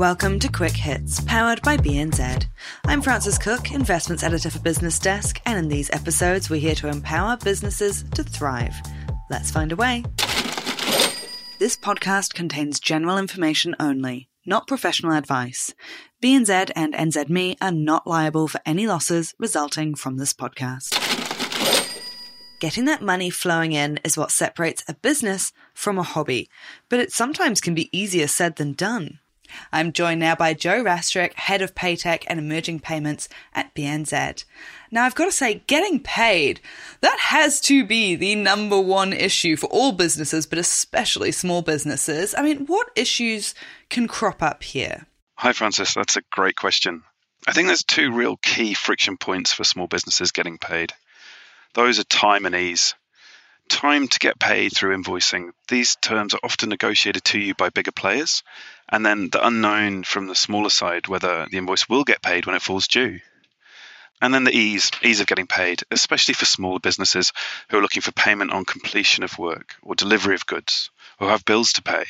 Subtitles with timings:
[0.00, 2.46] Welcome to Quick Hits, powered by BNZ.
[2.86, 6.88] I'm Frances Cook, Investments Editor for Business Desk, and in these episodes, we're here to
[6.88, 8.74] empower businesses to thrive.
[9.28, 10.02] Let's find a way.
[11.58, 15.74] This podcast contains general information only, not professional advice.
[16.24, 20.96] BNZ and NZME are not liable for any losses resulting from this podcast.
[22.58, 26.48] Getting that money flowing in is what separates a business from a hobby,
[26.88, 29.18] but it sometimes can be easier said than done.
[29.72, 34.44] I'm joined now by Joe Rastrick, Head of Paytech and Emerging Payments at BNZ.
[34.90, 36.60] Now, I've got to say, getting paid,
[37.00, 42.34] that has to be the number one issue for all businesses, but especially small businesses.
[42.36, 43.54] I mean, what issues
[43.88, 45.06] can crop up here?
[45.36, 45.94] Hi, Frances.
[45.94, 47.02] That's a great question.
[47.46, 50.92] I think there's two real key friction points for small businesses getting paid.
[51.74, 52.94] Those are time and ease.
[53.70, 55.52] Time to get paid through invoicing.
[55.68, 58.42] These terms are often negotiated to you by bigger players,
[58.88, 62.56] and then the unknown from the smaller side whether the invoice will get paid when
[62.56, 63.20] it falls due.
[64.20, 67.32] And then the ease, ease of getting paid, especially for smaller businesses
[67.70, 70.90] who are looking for payment on completion of work or delivery of goods
[71.20, 72.04] or have bills to pay.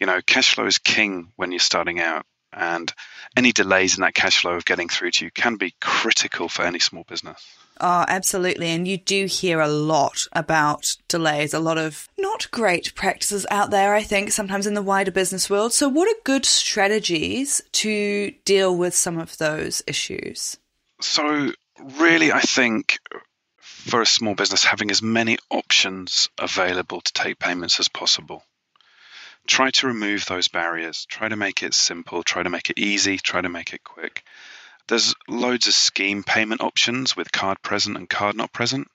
[0.00, 2.92] You know, cash flow is king when you're starting out, and
[3.36, 6.62] any delays in that cash flow of getting through to you can be critical for
[6.62, 7.44] any small business.
[7.80, 8.68] Oh, absolutely.
[8.68, 13.70] And you do hear a lot about delays, a lot of not great practices out
[13.70, 15.72] there, I think, sometimes in the wider business world.
[15.72, 20.56] So, what are good strategies to deal with some of those issues?
[21.00, 21.52] So,
[21.98, 23.00] really, I think
[23.60, 28.44] for a small business, having as many options available to take payments as possible.
[29.46, 31.06] Try to remove those barriers.
[31.06, 32.22] Try to make it simple.
[32.22, 33.18] Try to make it easy.
[33.18, 34.24] Try to make it quick.
[34.88, 38.90] There's loads of scheme payment options with card present and card not present.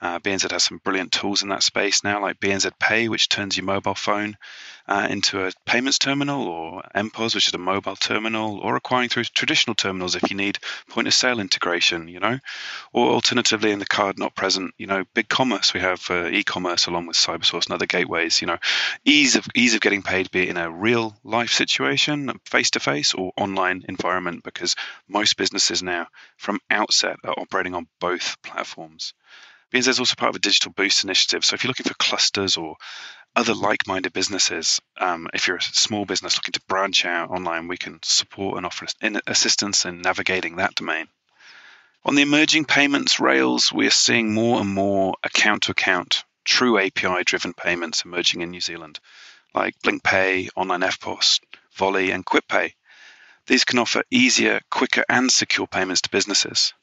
[0.00, 3.56] Uh, BNZ has some brilliant tools in that space now, like BNZ Pay, which turns
[3.56, 4.36] your mobile phone
[4.86, 9.24] uh, into a payments terminal, or MPOS, which is a mobile terminal, or acquiring through
[9.24, 12.38] traditional terminals if you need point of sale integration, you know,
[12.92, 16.86] or alternatively in the card not present, you know, big commerce We have uh, e-commerce
[16.86, 18.40] along with CyberSource and other gateways.
[18.40, 18.58] You know,
[19.04, 22.80] ease of ease of getting paid, be it in a real life situation, face to
[22.80, 24.76] face, or online environment, because
[25.08, 29.14] most businesses now, from outset, are operating on both platforms.
[29.72, 31.44] BNZ is also part of a digital boost initiative.
[31.44, 32.76] So if you're looking for clusters or
[33.34, 37.76] other like-minded businesses, um, if you're a small business looking to branch out online, we
[37.76, 38.86] can support and offer
[39.26, 41.08] assistance in navigating that domain.
[42.04, 48.04] On the emerging payments rails, we are seeing more and more account-to-account, true API-driven payments
[48.04, 49.00] emerging in New Zealand,
[49.54, 51.40] like BlinkPay, Online EFTPOS,
[51.76, 52.74] POLi, and QuickPay.
[53.46, 56.74] These can offer easier, quicker, and secure payments to businesses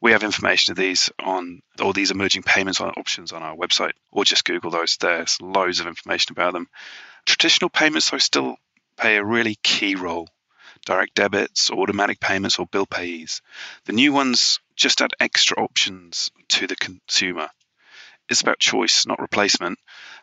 [0.00, 4.24] we have information of these on all these emerging payments options on our website, or
[4.24, 4.96] just Google those.
[4.96, 6.68] There's loads of information about them.
[7.26, 8.56] Traditional payments, though, still
[8.96, 10.28] play a really key role.
[10.84, 13.40] Direct debits, automatic payments, or bill payees.
[13.86, 17.48] The new ones just add extra options to the consumer.
[18.28, 19.78] It's about choice, not replacement.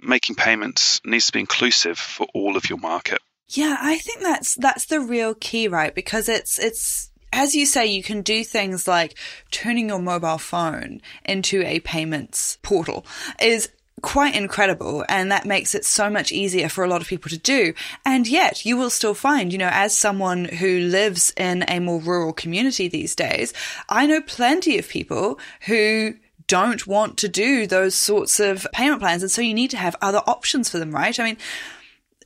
[0.00, 3.20] Making payments needs to be inclusive for all of your market.
[3.48, 5.94] Yeah, I think that's that's the real key, right?
[5.94, 9.16] Because it's it's as you say, you can do things like
[9.50, 13.06] turning your mobile phone into a payments portal
[13.40, 13.68] is
[14.02, 17.38] quite incredible and that makes it so much easier for a lot of people to
[17.38, 17.74] do.
[18.04, 22.00] And yet you will still find, you know, as someone who lives in a more
[22.00, 23.52] rural community these days,
[23.88, 26.14] I know plenty of people who
[26.46, 29.22] don't want to do those sorts of payment plans.
[29.22, 31.18] And so you need to have other options for them, right?
[31.18, 31.36] I mean,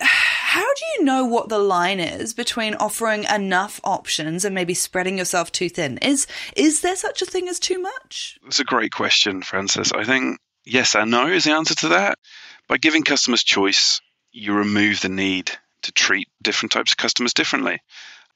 [0.00, 5.18] how do you know what the line is between offering enough options and maybe spreading
[5.18, 5.98] yourself too thin?
[5.98, 6.26] Is
[6.56, 8.38] is there such a thing as too much?
[8.42, 9.92] That's a great question, Frances.
[9.92, 12.18] I think yes and no is the answer to that.
[12.68, 14.00] By giving customers choice,
[14.32, 15.50] you remove the need
[15.82, 17.80] to treat different types of customers differently.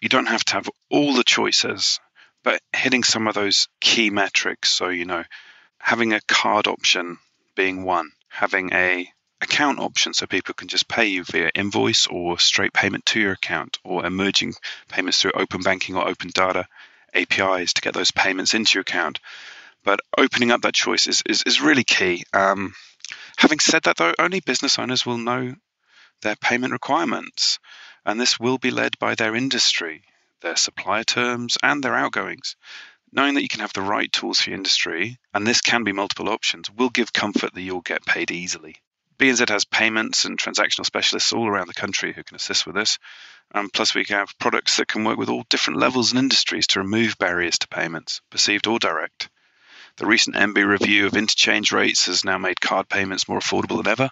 [0.00, 2.00] You don't have to have all the choices,
[2.42, 4.70] but hitting some of those key metrics.
[4.70, 5.24] So, you know,
[5.78, 7.18] having a card option
[7.54, 9.08] being one, having a
[9.40, 13.32] account option so people can just pay you via invoice or straight payment to your
[13.32, 14.54] account or emerging
[14.88, 16.66] payments through open banking or open data
[17.14, 19.20] APIs to get those payments into your account.
[19.84, 22.24] But opening up that choice is, is, is really key.
[22.32, 22.74] Um,
[23.36, 25.54] having said that, though, only business owners will know
[26.22, 27.58] their payment requirements,
[28.04, 30.02] and this will be led by their industry,
[30.40, 32.56] their supplier terms, and their outgoings.
[33.12, 35.92] Knowing that you can have the right tools for your industry, and this can be
[35.92, 38.76] multiple options, will give comfort that you'll get paid easily.
[39.18, 42.98] BNZ has payments and transactional specialists all around the country who can assist with this.
[43.54, 46.80] Um, plus, we have products that can work with all different levels and industries to
[46.80, 49.30] remove barriers to payments, perceived or direct.
[49.96, 53.90] The recent MBIE review of interchange rates has now made card payments more affordable than
[53.90, 54.10] ever.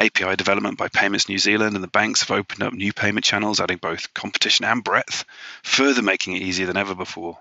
[0.00, 3.60] API development by Payments New Zealand and the banks have opened up new payment channels,
[3.60, 5.24] adding both competition and breadth,
[5.62, 7.38] further making it easier than ever before.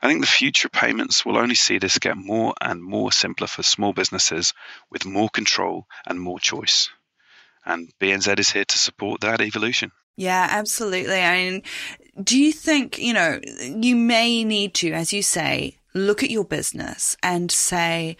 [0.00, 3.62] I think the future payments will only see this get more and more simpler for
[3.62, 4.54] small businesses
[4.90, 6.88] with more control and more choice.
[7.64, 9.92] And BNZ is here to support that evolution.
[10.16, 11.20] Yeah, absolutely.
[11.20, 11.62] I mean,
[12.22, 16.44] do you think, you know, you may need to, as you say, look at your
[16.44, 18.16] business and say,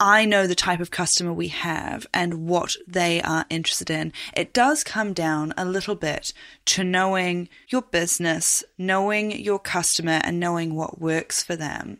[0.00, 4.12] I know the type of customer we have and what they are interested in.
[4.36, 6.32] It does come down a little bit
[6.66, 11.98] to knowing your business, knowing your customer, and knowing what works for them.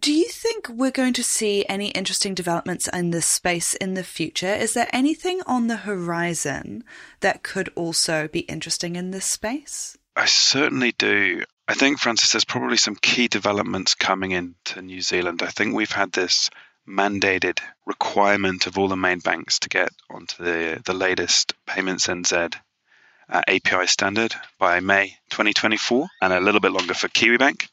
[0.00, 4.02] Do you think we're going to see any interesting developments in this space in the
[4.02, 4.52] future?
[4.52, 6.82] Is there anything on the horizon
[7.20, 9.96] that could also be interesting in this space?
[10.16, 11.44] I certainly do.
[11.68, 15.42] I think, Frances, there's probably some key developments coming into New Zealand.
[15.42, 16.50] I think we've had this
[16.88, 22.54] mandated requirement of all the main banks to get onto the, the latest Payments NZ
[23.28, 27.68] uh, API standard by May 2024, and a little bit longer for KiwiBank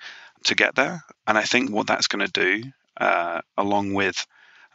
[0.45, 1.03] to get there.
[1.27, 4.25] And I think what that's going to do, uh, along with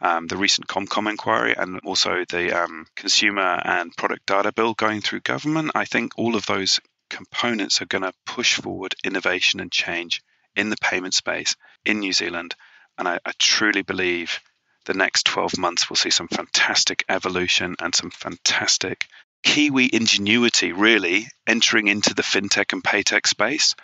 [0.01, 5.01] um, the recent ComCom inquiry and also the um, consumer and product data bill going
[5.01, 9.71] through government, I think all of those components are going to push forward innovation and
[9.71, 10.21] change
[10.55, 11.55] in the payment space
[11.85, 12.55] in New Zealand.
[12.99, 14.41] And I, I truly believe
[14.85, 19.07] the next 12 months will see some fantastic evolution and some fantastic
[19.43, 23.75] Kiwi ingenuity really entering into the fintech and paytech space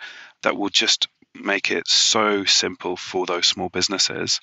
[0.42, 4.40] that will just make it so simple for those small businesses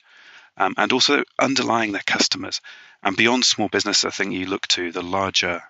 [0.57, 2.59] um, and also underlying their customers.
[3.03, 5.61] And beyond small business, I think you look to the larger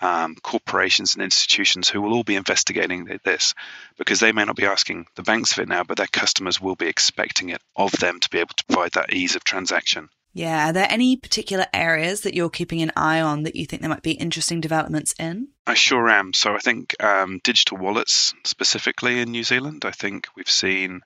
[0.00, 3.54] um, corporations and institutions who will all be investigating this
[3.96, 6.76] because they may not be asking the banks for it now, but their customers will
[6.76, 10.08] be expecting it of them to be able to provide that ease of transaction.
[10.34, 10.68] Yeah.
[10.68, 13.88] Are there any particular areas that you're keeping an eye on that you think there
[13.88, 15.48] might be interesting developments in?
[15.66, 16.34] I sure am.
[16.34, 21.00] So I think um, digital wallets, specifically in New Zealand, I think we've seen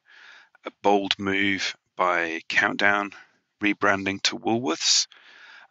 [0.67, 3.13] a bold move by Countdown
[3.63, 5.07] rebranding to Woolworths.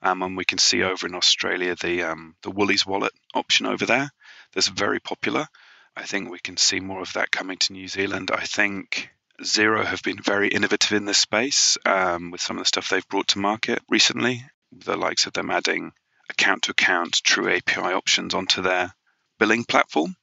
[0.02, 3.86] Um, and we can see over in Australia the um, the Woolies wallet option over
[3.86, 4.10] there.
[4.54, 5.48] That's very popular.
[5.96, 8.32] I think we can see more of that coming to New Zealand.
[8.34, 9.10] I think
[9.42, 13.08] Xero have been very innovative in this space um, with some of the stuff they've
[13.08, 14.46] brought to market recently.
[14.72, 15.94] The likes of them adding
[16.30, 18.94] account to account true API options onto their
[19.40, 20.16] billing platform.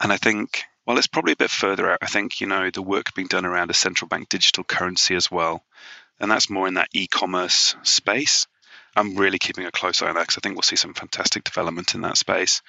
[0.00, 1.98] And I think, well, it's probably a bit further out.
[2.02, 5.30] I think, you know, the work being done around a central bank digital currency as
[5.30, 5.64] well.
[6.20, 8.46] And that's more in that e commerce space.
[8.96, 11.44] I'm really keeping a close eye on that because I think we'll see some fantastic
[11.44, 12.62] development in that space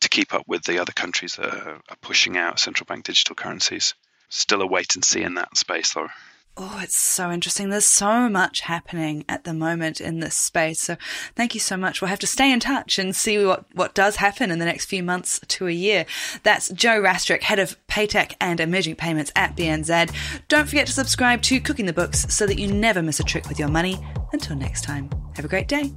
[0.00, 3.94] to keep up with the other countries that are pushing out central bank digital currencies
[4.28, 6.08] still a wait and see in that space, though.
[6.54, 7.70] Oh, it's so interesting.
[7.70, 10.80] There's so much happening at the moment in this space.
[10.80, 10.96] So
[11.34, 12.00] thank you so much.
[12.00, 14.84] We'll have to stay in touch and see what, what does happen in the next
[14.84, 16.04] few months to a year.
[16.42, 20.14] That's Joe Rastrick, head of Paytech and Emerging Payments at BNZ.
[20.48, 23.48] Don't forget to subscribe to Cooking the Books so that you never miss a trick
[23.48, 23.98] with your money.
[24.34, 25.92] Until next time, have a great day.